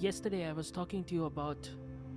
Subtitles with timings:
[0.00, 1.68] Yesterday, I was talking to you about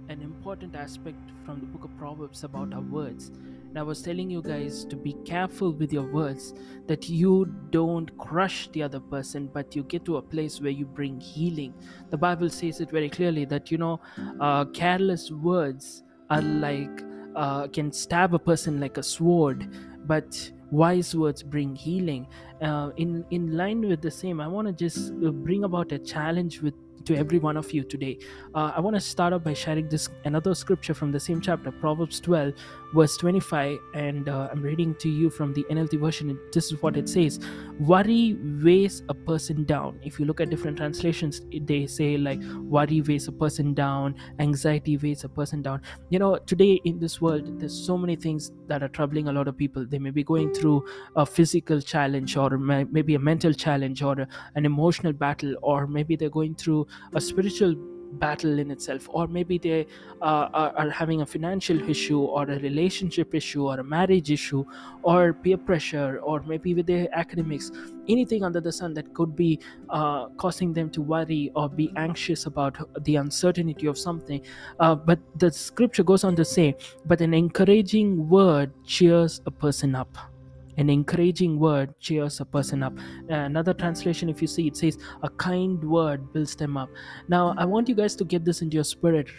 [0.08, 3.28] an important aspect from the book of Proverbs about our words.
[3.68, 6.54] And I was telling you guys to be careful with your words,
[6.88, 10.86] that you don't crush the other person, but you get to a place where you
[10.86, 11.74] bring healing.
[12.10, 14.00] The Bible says it very clearly that, you know,
[14.40, 17.04] uh, careless words are like,
[17.36, 19.68] uh, can stab a person like a sword,
[20.08, 22.28] but wise words bring healing.
[22.62, 26.00] Uh, in, in line with the same, I want to just uh, bring about a
[26.00, 28.18] challenge with to every one of you today.
[28.54, 31.72] Uh, I want to start off by sharing this another scripture from the same chapter,
[31.72, 32.54] Proverbs 12,
[32.94, 36.40] verse 25, and uh, I'm reading to you from the NLT version.
[36.52, 37.40] This is what it says:
[37.80, 41.42] "Worry weighs a person down." If you look at different translations,
[41.72, 42.42] they say like
[42.76, 47.20] "worry weighs a person down," "anxiety weighs a person down." You know, today in this
[47.22, 49.86] world, there's so many things that are troubling a lot of people.
[49.86, 50.86] They may be going through
[51.16, 56.30] a physical challenge, or maybe a mental challenge, or an emotional battle, or maybe they're
[56.30, 57.76] going through a spiritual
[58.20, 59.86] battle in itself or maybe they
[60.22, 64.64] uh, are, are, having a financial issue or a relationship issue or a marriage issue
[65.02, 67.72] or peer pressure or maybe with their academics
[68.08, 69.60] anything under the sun that could be
[69.90, 74.42] uh, causing them to worry or be anxious about the uncertainty of something.
[74.80, 76.76] Uh, but the scripture goes on to say
[77.06, 80.33] but an encouraging word cheers a person up
[80.78, 82.94] an encouraging word cheers a person up.
[83.30, 86.90] Another translation, if you see, it says, A kind word builds them up.
[87.28, 89.30] Now, I want you guys to get this into your spirit,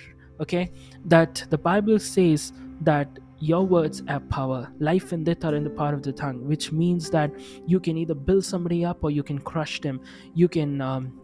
[0.41, 0.72] okay?
[1.06, 2.53] That the Bible says
[2.83, 3.09] that
[3.39, 4.72] your words have power.
[4.78, 7.31] Life and death are in the power of the tongue, which means that
[7.66, 10.01] you can either build somebody up or you can crush them.
[10.34, 11.21] You can um,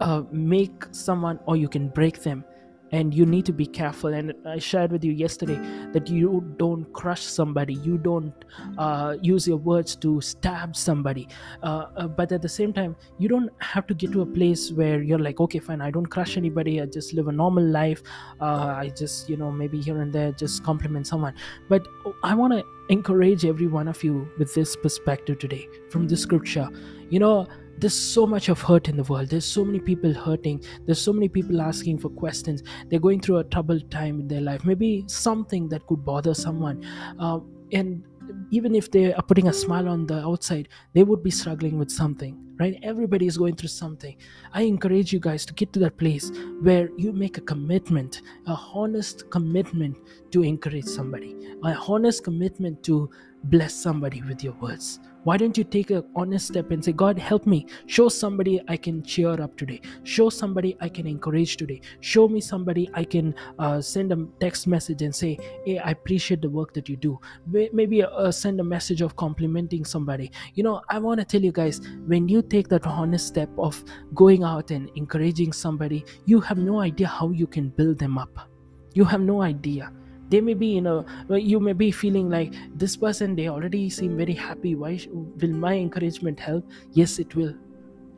[0.00, 2.44] uh, make someone or you can break them
[2.92, 4.12] and you need to be careful.
[4.12, 5.58] And i shared with you yesterday
[5.92, 7.74] that you don't crush somebody.
[7.74, 8.32] You don't
[8.78, 11.28] uh, use your words to stab somebody.
[11.62, 14.72] Uh, uh, but at the same time you don't have to get to a place
[14.72, 16.80] where you're like okay fine i don't crush anybody.
[16.80, 18.02] I just live a normal life.
[18.40, 21.34] Uh, i just you know maybe here and there just compliment someone.
[21.68, 21.86] But
[22.22, 26.68] i want to encourage every one of you with this perspective today from the scripture.
[27.08, 27.46] You know
[27.80, 29.28] there's so much of hurt in the world.
[29.28, 30.62] There's so many people hurting.
[30.86, 32.62] There's so many people asking for questions.
[32.88, 34.64] They're going through a troubled time in their life.
[34.64, 36.84] Maybe something that could bother someone.
[37.18, 37.40] Uh,
[37.72, 38.04] and
[38.50, 41.90] even if they are putting a smile on the outside they would be struggling with
[41.90, 42.78] something right?
[42.82, 44.16] Everybody is going through something.
[44.52, 46.30] I encourage you guys to get to that place
[46.60, 49.96] where you make a commitment a honest commitment
[50.30, 53.10] to encourage somebody a honest commitment to
[53.44, 57.18] bless somebody with your words why don't you take an honest step and say god
[57.18, 57.66] help me.
[57.86, 59.80] Show somebody i can cheer up today.
[60.02, 61.80] Show somebody i can encourage today.
[62.00, 66.40] Show me somebody i can uh, send a text message and say hey i appreciate
[66.42, 70.30] the work that you do maybe uh, send a message of complimenting somebody.
[70.54, 73.82] You know i want to tell you guys when you take that honest step of
[74.14, 78.48] going out and encouraging somebody you have no idea how you can build them up.
[78.94, 79.92] You have no idea
[80.30, 84.16] they may be you know you may be feeling like this person they already seem
[84.16, 84.74] very happy.
[84.74, 86.64] Why will my encouragement help?
[86.92, 87.54] Yes it will.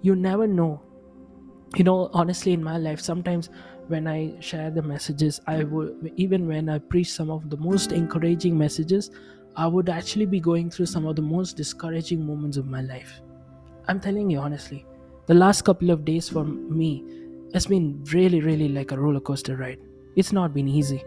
[0.02, 0.82] You never know.
[1.76, 3.48] You know honestly in my life sometimes
[3.88, 7.92] when i share the messages i would even when i preach some of the most
[7.92, 9.10] encouraging messages
[9.56, 13.20] i would actually be going through some of the most discouraging moments of my life.
[13.88, 14.86] I'm telling you honestly
[15.26, 17.04] the last couple of days for me
[17.54, 19.80] has been really really like a roller coaster ride.
[20.16, 21.02] It's not been easy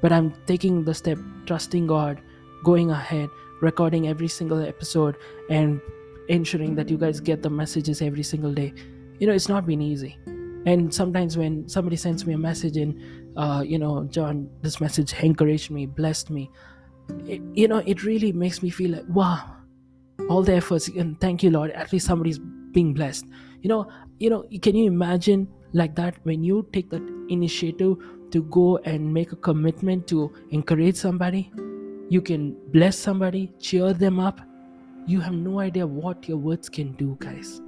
[0.00, 2.20] but I'm taking the step, trusting God,
[2.64, 3.28] going ahead,
[3.60, 5.16] recording every single episode,
[5.50, 5.80] and
[6.28, 8.72] ensuring that you guys get the messages every single day.
[9.18, 10.16] You know, it's not been easy.
[10.66, 15.14] And sometimes when somebody sends me a message in, uh, you know, John, this message
[15.22, 16.50] encouraged me, blessed me,
[17.24, 19.56] it, you know, it really makes me feel like, wow,
[20.28, 22.38] all the efforts, and thank you, Lord, at least somebody's
[22.72, 23.24] being blessed.
[23.62, 27.96] You know, you know, can you imagine like that when you take that initiative
[28.30, 31.50] to go and make a commitment to encourage somebody.
[32.08, 34.40] You can bless somebody cheer them up.
[35.06, 37.60] You have no idea what your words can do guys.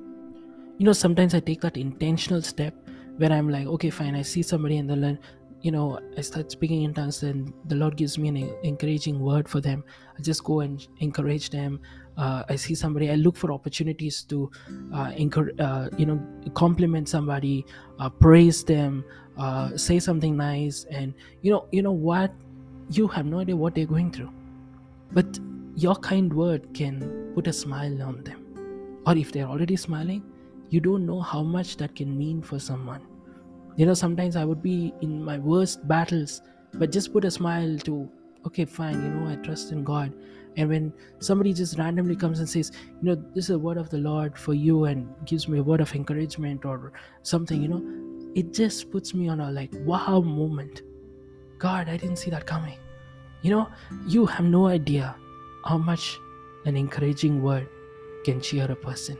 [0.78, 2.74] You know sometimes i take that intentional step
[3.18, 5.18] where i'm like okay fine i see somebody in the land
[5.60, 9.46] you know i start speaking in tongues and the lord gives me an encouraging word
[9.46, 9.84] for them.
[10.18, 11.80] I just go and encourage them
[12.16, 14.50] uh, i see somebody i look for opportunities to
[14.94, 16.20] uh, encourage, uh, you know
[16.54, 17.64] compliment somebody
[17.98, 19.04] uh, praise them
[19.38, 22.32] uh, say something nice and you know you know what
[22.90, 24.30] you have no idea what they're going through
[25.12, 25.38] but
[25.76, 29.00] your kind word can put a smile on them.
[29.06, 30.22] Or if they're already smiling,
[30.68, 33.00] you don't know how much that can mean for someone.
[33.76, 36.42] You know, sometimes I would be in my worst battles,
[36.74, 38.10] but just put a smile to,
[38.46, 40.12] okay, fine, you know, I trust in God.
[40.56, 43.88] And when somebody just randomly comes and says, you know, this is a word of
[43.90, 46.92] the Lord for you and gives me a word of encouragement or
[47.22, 47.82] something, you know,
[48.34, 50.82] it just puts me on a like wow moment.
[51.58, 52.78] God, I didn't see that coming.
[53.42, 53.68] You know,
[54.06, 55.14] you have no idea
[55.64, 56.18] how much
[56.64, 57.68] an encouraging word
[58.24, 59.16] can cheer a person.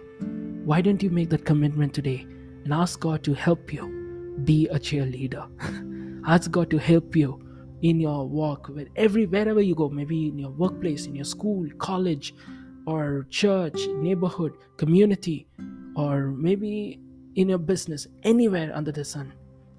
[0.64, 2.26] Why don't you make that commitment today
[2.64, 5.48] and ask God to help you be a cheerleader?
[6.26, 7.40] ask God to help you
[7.82, 11.66] in your walk with every wherever you go, maybe in your workplace, in your school,
[11.78, 12.34] college,
[12.86, 15.46] or church, neighborhood, community,
[15.96, 17.00] or maybe
[17.36, 19.32] in your business, anywhere under the sun.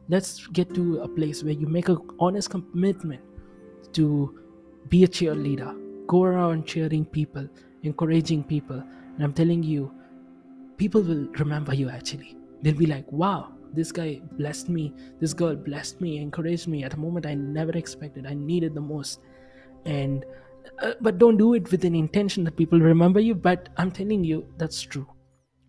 [0.09, 3.21] Let's get to a place where you make an honest commitment
[3.93, 4.39] to
[4.89, 5.77] be a cheerleader
[6.07, 7.47] go around cheering people
[7.83, 8.83] encouraging people
[9.15, 9.91] and i'm telling you
[10.77, 15.55] people will remember you actually they'll be like wow this guy blessed me this girl
[15.55, 16.83] blessed me encouraged me.
[16.83, 18.25] At a moment i never expected.
[18.25, 19.19] I needed the most.
[19.85, 20.25] And
[20.81, 23.35] uh, but don't do it with an intention that people remember you.
[23.35, 25.07] But i'm telling you that's true.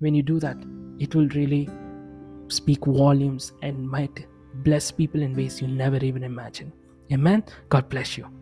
[0.01, 0.57] When you do that
[0.99, 1.69] it will really
[2.49, 4.27] speak volumes and might
[4.57, 6.73] bless people in ways you never even imagine.
[7.11, 7.45] Amen?
[7.69, 8.42] God bless you